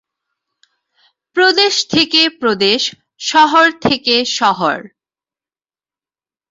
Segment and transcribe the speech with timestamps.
[1.35, 2.81] প্রদেশ থেকে প্রদেশ,
[3.21, 4.77] শহর থেকে শহর।